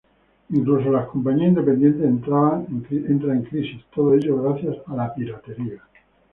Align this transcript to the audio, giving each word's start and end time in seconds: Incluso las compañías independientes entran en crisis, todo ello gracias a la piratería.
Incluso 0.49 0.89
las 0.91 1.05
compañías 1.09 1.49
independientes 1.49 2.03
entran 2.03 2.65
en 2.71 3.43
crisis, 3.45 3.85
todo 3.93 4.15
ello 4.15 4.41
gracias 4.41 4.75
a 4.87 4.95
la 4.95 5.13
piratería. 5.13 5.83